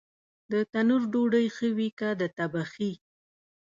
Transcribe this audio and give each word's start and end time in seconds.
د 0.51 0.53
تنور 0.71 1.01
ډوډۍ 1.11 1.47
ښه 1.55 1.67
وي 1.77 1.89
که 1.99 2.09
د 2.19 2.21
تبخي؟ 2.37 2.91